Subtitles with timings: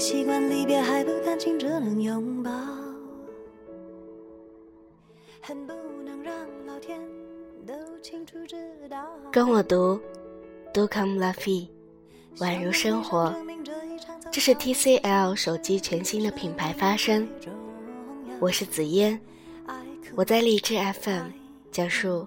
[0.00, 2.50] 习惯离别还不甘心，只能拥抱。
[5.42, 6.34] 恨不能让
[6.66, 6.98] 老天
[7.66, 8.56] 都清楚知
[8.88, 9.06] 道。
[9.30, 10.00] 跟我读
[10.72, 11.68] ，Do come la vie，
[12.38, 13.34] 宛如生活。
[14.32, 17.28] 这是 TCL 手机全新的品牌发声。
[18.40, 19.20] 我是紫嫣，
[20.14, 21.26] 我在荔枝 FM
[21.70, 22.26] 讲述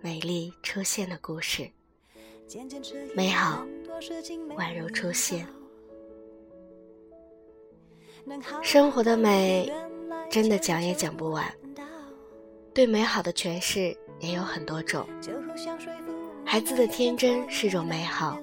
[0.00, 1.70] 美丽出现的故事，
[3.14, 3.64] 美好
[4.56, 5.46] 宛如出现。
[8.62, 9.72] 生活的美，
[10.30, 11.44] 真的讲也讲不完。
[12.72, 15.06] 对美好的诠释也有很多种。
[16.44, 18.38] 孩子的天真是种美好，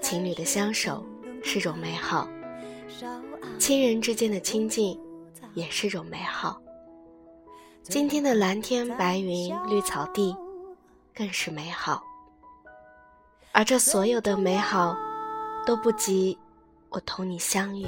[0.00, 1.04] 情侣的相守
[1.42, 2.28] 是种美好，
[3.58, 4.98] 亲人之间的亲近
[5.54, 6.60] 也是种美好。
[7.82, 10.36] 今天的蓝天白云绿草地
[11.14, 12.02] 更是美好。
[13.52, 14.94] 而这所有的美好，
[15.66, 16.38] 都不及。
[16.96, 17.84] 我同你相遇，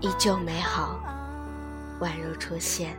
[0.00, 0.98] 依旧美好，
[2.00, 2.96] 宛如初现。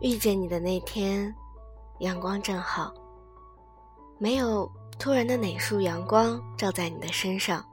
[0.00, 1.34] 遇见你的那天，
[1.98, 2.94] 阳光正好，
[4.18, 4.70] 没有
[5.00, 7.64] 突然的哪束阳光照在你的身上，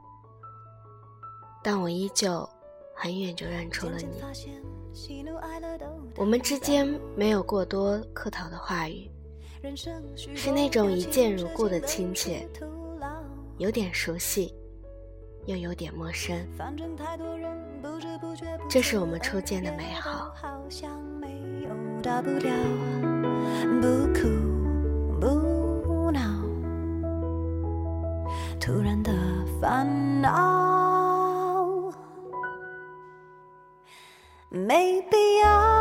[1.62, 2.48] 但我依旧
[2.92, 4.20] 很远就认出了你。
[6.16, 9.08] 我们之间没有过多客套的话语，
[10.34, 12.48] 是那种一见如故的亲切，
[13.58, 14.52] 有点熟悉，
[15.46, 16.36] 又有点陌生。
[18.68, 20.34] 这是我们初见的美好。
[22.02, 22.52] 大不了
[23.80, 24.28] 不哭
[25.20, 26.20] 不闹，
[28.60, 29.12] 突然的
[29.60, 31.66] 烦恼
[34.50, 35.75] 没必要。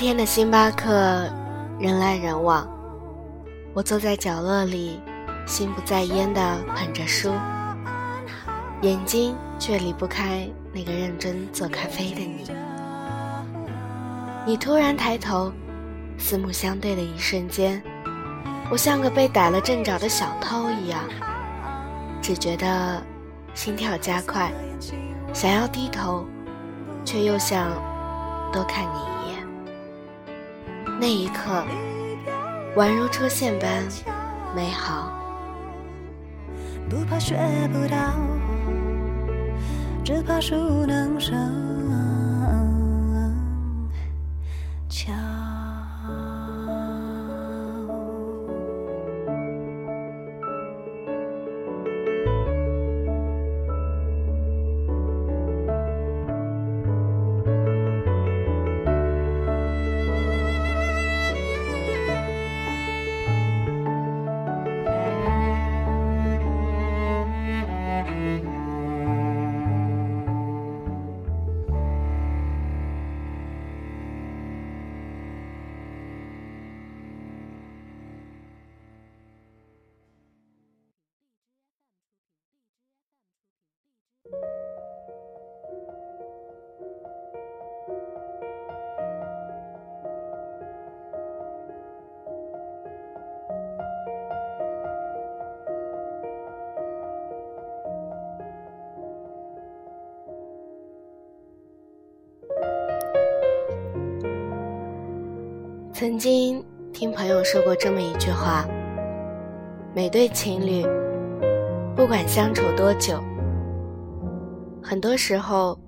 [0.00, 1.30] 天的星巴克，
[1.78, 2.66] 人来人往，
[3.74, 4.98] 我坐在角落里，
[5.46, 6.40] 心不在焉地
[6.74, 7.30] 捧着书，
[8.80, 12.50] 眼睛却离不开那个认真做咖啡的你。
[14.46, 15.52] 你突然抬头，
[16.16, 17.82] 四目相对的一瞬间，
[18.70, 21.04] 我像个被逮了正着的小偷一样，
[22.22, 23.02] 只觉得
[23.52, 24.50] 心跳加快，
[25.34, 26.24] 想要低头，
[27.04, 27.70] 却又想
[28.50, 29.19] 多看你一眼。
[31.00, 31.64] 那一刻，
[32.76, 33.82] 宛如出现般
[34.54, 35.10] 美好。
[36.90, 37.38] 不怕学
[37.72, 37.96] 不到，
[40.04, 41.79] 只怕熟能生。
[106.00, 106.64] 曾经
[106.94, 108.66] 听朋友说过这么一句话：
[109.94, 110.82] 每对情侣，
[111.94, 113.22] 不管相处多久，
[114.82, 115.78] 很多时候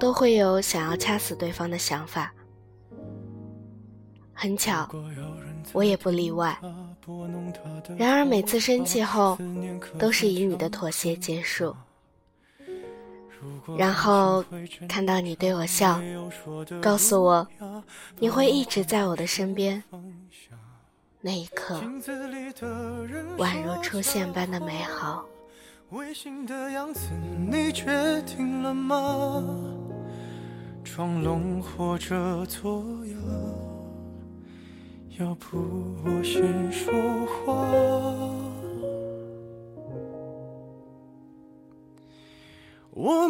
[0.00, 2.34] 都会有想要掐死对方的想法。
[4.32, 4.88] 很巧，
[5.72, 6.58] 我也不例外。
[7.96, 9.38] 然而每次生气后，
[9.96, 11.72] 都是以你的妥协结束。
[13.76, 14.44] 然后
[14.88, 16.00] 看到你对我笑，
[16.80, 17.46] 告诉我
[18.18, 19.82] 你会一直在我的身边，
[21.20, 21.80] 那一刻
[23.38, 25.24] 宛如出现般的美好。
[35.18, 35.58] 要不
[36.04, 36.90] 我先说
[37.26, 38.61] 话。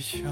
[0.00, 0.22] 是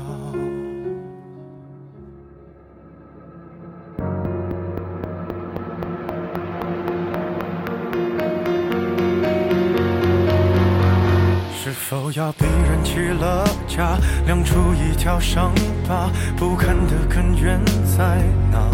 [11.73, 15.53] 否要逼人起了家，亮出一条伤
[15.89, 16.11] 疤？
[16.37, 18.23] 不堪的根源在
[18.53, 18.71] 哪？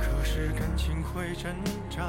[0.00, 1.52] 可是感情会挣
[1.90, 2.02] 扎。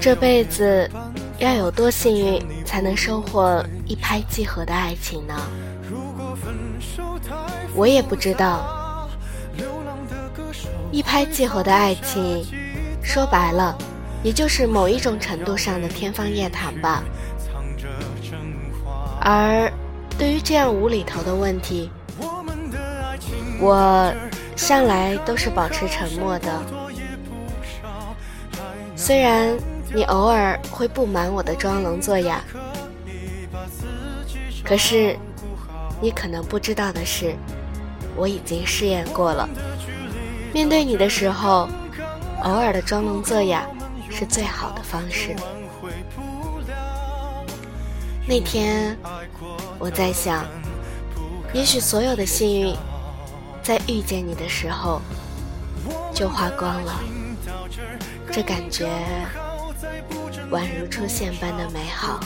[0.00, 0.90] 这辈子
[1.38, 3.64] 要有多幸运，才能收获？
[3.86, 5.34] 一拍即合的爱情呢？
[7.74, 9.08] 我也不知道。
[10.92, 12.46] 一拍即合的爱情，
[13.02, 13.76] 说白了，
[14.22, 17.02] 也就是某一种程度上的天方夜谭吧。
[19.20, 19.72] 而
[20.16, 21.90] 对于这样无厘头的问题，
[23.60, 24.12] 我
[24.54, 26.62] 向来都是保持沉默的。
[28.94, 29.56] 虽然
[29.92, 32.40] 你偶尔会不满我的装聋作哑。
[34.64, 35.16] 可是，
[36.00, 37.34] 你可能不知道的是，
[38.16, 39.48] 我已经试验过了。
[40.52, 41.68] 面对你的时候，
[42.42, 43.66] 偶尔的装聋作哑
[44.10, 45.34] 是最好的方式。
[48.26, 48.96] 那天，
[49.78, 50.46] 我在想，
[51.52, 52.74] 也许所有的幸运，
[53.62, 55.00] 在遇见你的时候
[56.14, 57.00] 就花光了。
[58.32, 58.88] 这感觉，
[60.50, 62.20] 宛如出现般的美好。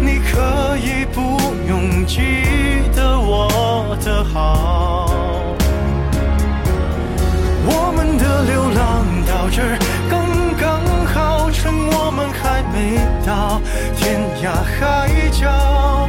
[0.00, 2.20] 你可以不用记
[2.94, 5.06] 得我的好，
[7.66, 9.62] 我们的流浪到这
[10.08, 10.26] 刚
[10.58, 12.96] 刚好，趁我们还没
[13.26, 13.60] 到
[13.96, 16.08] 天涯海角，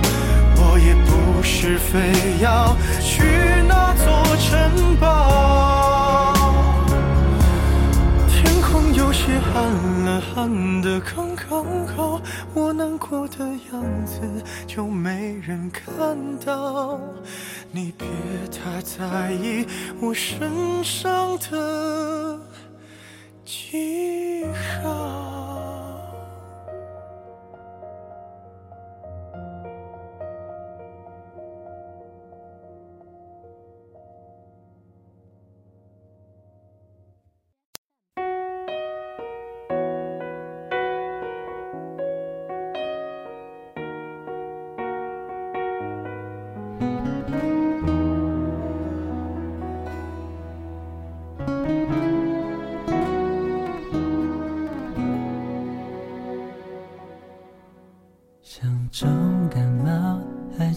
[0.56, 3.22] 我也不是非要去
[3.68, 5.81] 那座城堡。
[14.68, 17.00] 就没人看到。
[17.72, 18.08] 你别
[18.50, 19.66] 太在意
[20.02, 22.40] 我身上的
[23.46, 24.46] 记
[24.84, 25.31] 号。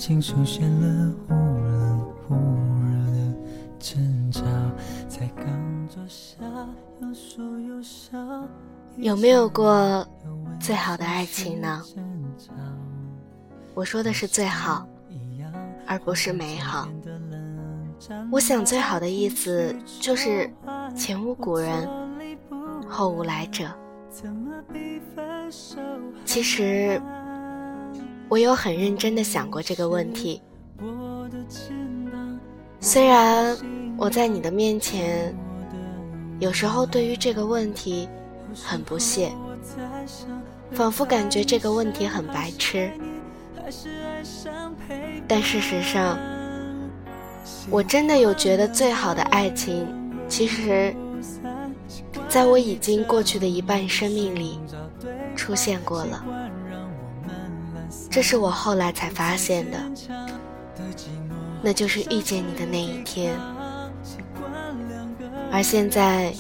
[0.06, 2.34] 情出现了忽冷忽
[2.84, 3.34] 热的
[3.78, 4.42] 争吵，
[5.08, 6.44] 才刚坐下
[7.00, 8.18] 又说又笑。
[8.98, 10.06] 有没有过
[10.60, 11.82] 最好的爱情呢？
[13.72, 14.86] 我说的是最好，
[15.86, 16.86] 而不是美好。
[18.30, 20.50] 我想最好的意思就是
[20.94, 21.88] 前无古人，
[22.86, 23.64] 后无来者。
[26.26, 27.00] 其实。
[28.28, 30.42] 我有很认真的想过这个问题，
[32.80, 33.56] 虽然
[33.96, 35.34] 我在你的面前，
[36.40, 38.08] 有时候对于这个问题
[38.64, 39.30] 很不屑，
[40.72, 42.90] 仿佛感觉这个问题很白痴，
[45.28, 46.18] 但事实上，
[47.70, 49.86] 我真的有觉得最好的爱情
[50.28, 50.94] 其实，
[52.28, 54.58] 在我已经过去的一半生命里，
[55.36, 56.43] 出现过了。
[58.10, 59.78] 这是我后来才发现的，
[61.62, 63.34] 那就是遇见你的那一天。
[65.50, 66.32] 而现在，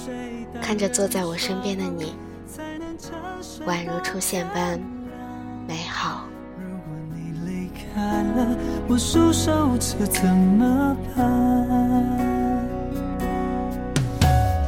[0.62, 2.14] 看着坐在我身边的你，
[3.66, 4.80] 宛如出现般
[5.66, 6.24] 美好。
[6.58, 8.56] 如果你离开了
[8.88, 11.24] 我束手无策怎么办？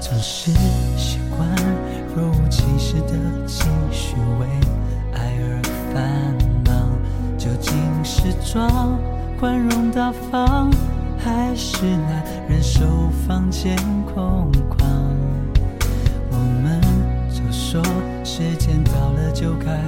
[0.00, 0.52] 总是
[0.97, 1.49] 习惯
[2.14, 3.12] 若无其事的
[3.47, 4.47] 继续为
[5.12, 5.61] 爱而
[5.93, 6.37] 烦，
[8.07, 8.97] 是装
[9.41, 10.73] 宽容大方，
[11.19, 12.87] 还是难忍受
[13.27, 13.77] 房间
[14.15, 14.87] 空旷？
[16.31, 16.81] 我们
[17.29, 17.83] 就说
[18.23, 19.85] 时间到了就该。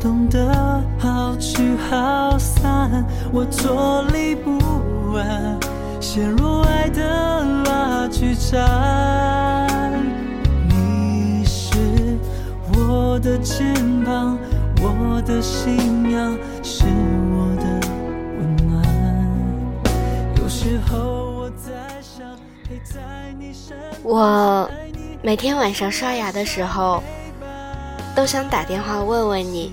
[0.00, 5.56] 懂得好聚好散，我坐立不安，
[6.00, 10.02] 陷入爱的拉锯战。
[10.68, 11.78] 你是
[12.74, 13.72] 我的肩
[14.04, 14.36] 膀，
[14.82, 16.36] 我的信仰，
[24.10, 24.68] 我
[25.22, 27.00] 每天晚上刷牙的时候，
[28.12, 29.72] 都想打电话问问你。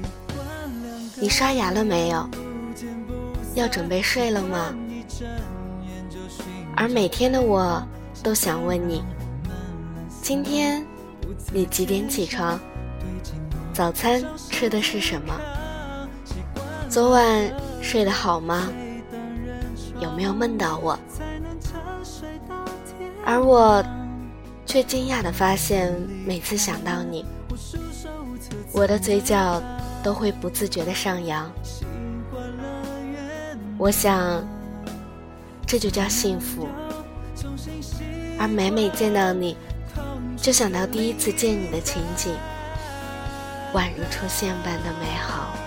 [1.16, 2.30] 你刷牙了没有？
[3.56, 4.76] 要准备睡了吗？
[6.76, 7.82] 而每天的我
[8.22, 9.04] 都想问你：
[10.22, 10.86] 今天
[11.52, 12.60] 你几点起床？
[13.74, 15.34] 早餐吃的是什么？
[16.88, 17.52] 昨晚
[17.82, 18.70] 睡得好吗？
[20.00, 20.96] 有没有梦到我？
[23.26, 23.84] 而我
[24.68, 25.92] 却惊讶地发现，
[26.24, 27.26] 每次想到你，
[28.72, 29.60] 我的嘴角。
[30.04, 31.52] 都会不自觉的上扬，
[33.78, 34.48] 我想，
[35.66, 36.66] 这就叫幸福。
[38.40, 39.58] 而每每见到你，
[40.38, 42.32] 就想到第一次见你的情景，
[43.74, 45.58] 宛如初现般的美好。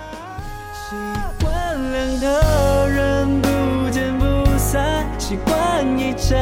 [0.89, 0.97] 习
[1.45, 4.25] 惯两个人不见不
[4.57, 6.39] 散，习惯一睁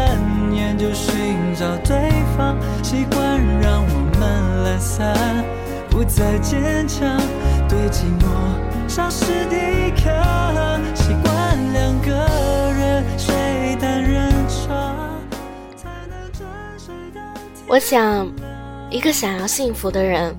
[0.47, 0.47] 眼
[0.78, 1.96] 就寻找对
[2.36, 5.44] 方，习惯让我们懒散，
[5.90, 7.20] 不再坚强。
[7.68, 12.10] 对寂寞丧失抵抗，习惯两个
[12.78, 15.18] 人睡单人床。
[17.66, 18.30] 我想，
[18.88, 20.34] 一个想要幸福的人，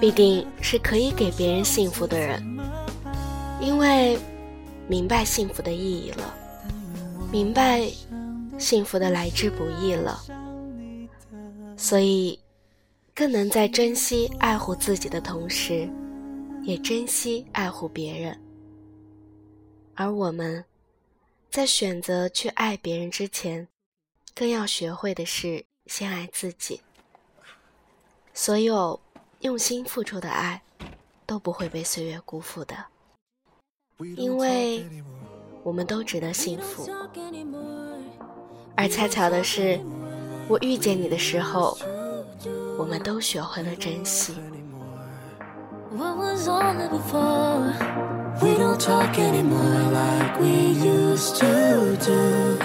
[0.00, 2.42] 必定是可以给别人幸福的人，
[3.60, 4.18] 因为
[4.88, 6.34] 明白幸福的意义了，
[7.30, 7.82] 明白
[8.58, 10.22] 幸福的来之不易了，
[11.76, 12.38] 所以
[13.14, 15.88] 更能在珍惜爱护自己的同时。
[16.62, 18.40] 也珍惜爱护别人，
[19.94, 20.64] 而我们，
[21.50, 23.68] 在选择去爱别人之前，
[24.34, 26.80] 更要学会的是先爱自己。
[28.32, 28.98] 所有
[29.40, 30.62] 用心付出的爱，
[31.26, 32.74] 都不会被岁月辜负的，
[34.16, 34.86] 因为
[35.62, 36.88] 我们都值得幸福。
[38.76, 39.78] 而恰巧的是，
[40.48, 41.78] 我遇见你的时候，
[42.76, 44.34] 我们都学会了珍惜。
[45.96, 47.72] What was all that before?
[48.42, 52.58] We don't talk anymore like we used to do.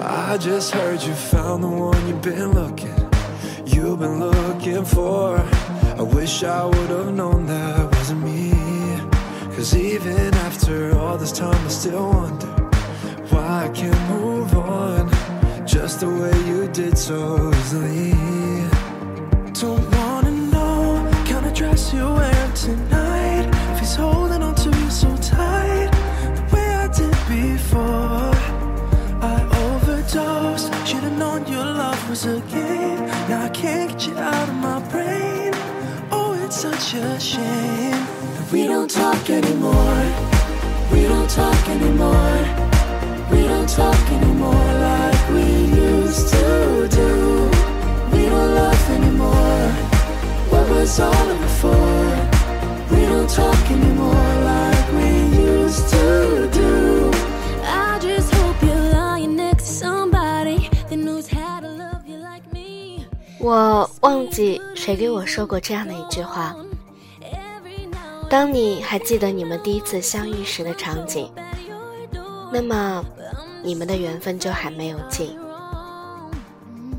[0.00, 2.94] I just heard you found the one you've been looking,
[3.66, 5.40] you've been looking for.
[5.98, 8.52] I wish I would have known that wasn't me.
[9.56, 12.46] Cause even after all this time, I still wonder
[13.30, 15.10] why I can't move on
[15.66, 18.12] just the way you did so easily.
[19.52, 23.48] Don't wanna know, kind of dress you wear tonight.
[23.72, 25.90] If he's holding on to you so tight,
[26.36, 28.32] the way I did before.
[29.32, 30.72] I overdosed.
[30.86, 33.00] Should've known your love was a game.
[33.28, 35.52] Now I can't get you out of my brain.
[36.12, 38.06] Oh, it's such a shame
[38.52, 40.02] we don't talk anymore.
[40.92, 42.38] We don't talk anymore.
[43.32, 45.05] We don't talk anymore like
[63.38, 66.56] 我忘记谁给我说过这样的一句话：
[68.28, 71.30] 当你还记得你们第一次相遇时的场景，
[72.52, 73.04] 那么
[73.62, 75.38] 你们的缘分就还没有尽。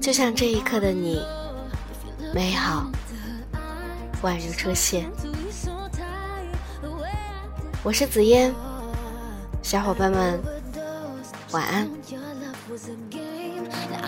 [0.07, 1.21] 就像这一刻的你，
[2.33, 2.89] 美好，
[4.23, 5.05] 宛如出现。
[7.83, 8.53] 我是紫嫣，
[9.61, 10.39] 小伙伴们，
[11.51, 11.89] 晚安。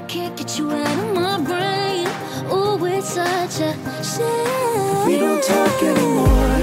[0.07, 2.07] can't get you out of my brain.
[2.49, 5.05] Oh, it's such a shame.
[5.05, 6.61] We don't talk anymore.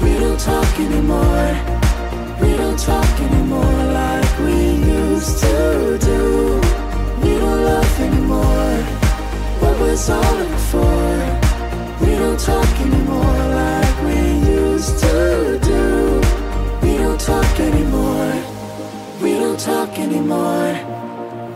[0.00, 1.54] We don't talk anymore.
[2.40, 6.55] We don't talk anymore like we used to do.
[7.98, 8.82] Anymore.
[9.60, 12.04] What was all of it for?
[12.04, 14.18] We don't talk anymore like we
[14.52, 16.20] used to do.
[16.82, 18.34] We don't talk anymore.
[19.22, 20.76] We don't talk anymore.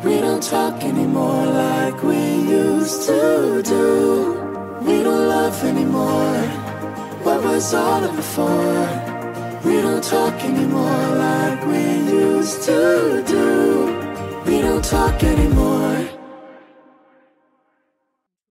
[0.02, 4.32] We don't talk anymore like we used to do.
[4.80, 6.40] We don't love anymore.
[7.22, 9.68] What was all of it for?
[9.68, 14.42] We don't talk anymore like we used to do.
[14.46, 16.19] We don't talk anymore.